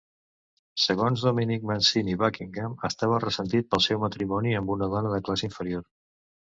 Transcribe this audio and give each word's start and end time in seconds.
Segons 0.85 1.25
Dominic 1.27 1.67
Mancini, 1.73 2.17
Buckingham 2.23 2.75
estava 2.91 3.23
ressentit 3.27 3.69
pel 3.75 3.87
seu 3.91 4.05
matrimoni 4.09 4.59
amb 4.63 4.77
una 4.79 4.93
dona 4.97 5.15
de 5.17 5.25
classe 5.31 5.51
inferior. 5.53 5.91